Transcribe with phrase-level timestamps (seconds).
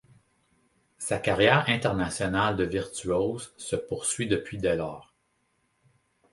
[0.97, 5.13] Sa carrière internationale de virtuose se poursuit depuis dès lors.